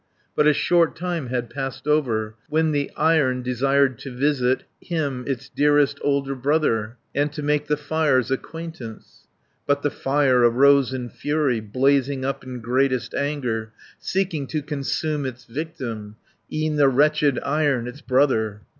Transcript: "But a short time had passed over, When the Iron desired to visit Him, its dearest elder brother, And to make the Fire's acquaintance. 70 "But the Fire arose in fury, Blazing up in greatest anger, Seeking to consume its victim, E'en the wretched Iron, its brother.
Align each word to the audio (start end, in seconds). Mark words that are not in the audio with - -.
"But 0.35 0.47
a 0.47 0.53
short 0.53 0.95
time 0.95 1.27
had 1.27 1.47
passed 1.47 1.85
over, 1.87 2.33
When 2.49 2.71
the 2.71 2.89
Iron 2.97 3.43
desired 3.43 3.99
to 3.99 4.09
visit 4.09 4.63
Him, 4.81 5.23
its 5.27 5.47
dearest 5.47 5.99
elder 6.03 6.33
brother, 6.33 6.97
And 7.13 7.31
to 7.33 7.43
make 7.43 7.67
the 7.67 7.77
Fire's 7.77 8.31
acquaintance. 8.31 9.27
70 9.67 9.67
"But 9.67 9.81
the 9.83 9.91
Fire 9.91 10.39
arose 10.39 10.91
in 10.91 11.09
fury, 11.09 11.59
Blazing 11.59 12.25
up 12.25 12.43
in 12.43 12.61
greatest 12.61 13.13
anger, 13.13 13.73
Seeking 13.99 14.47
to 14.47 14.63
consume 14.63 15.23
its 15.23 15.45
victim, 15.45 16.15
E'en 16.51 16.77
the 16.77 16.89
wretched 16.89 17.37
Iron, 17.43 17.85
its 17.85 18.01
brother. 18.01 18.61